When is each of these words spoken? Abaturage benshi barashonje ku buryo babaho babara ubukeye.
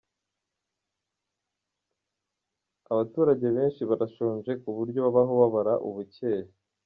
Abaturage 2.91 3.47
benshi 3.55 3.81
barashonje 3.89 4.51
ku 4.61 4.69
buryo 4.77 4.99
babaho 5.05 5.33
babara 5.41 5.73
ubukeye. 5.87 6.49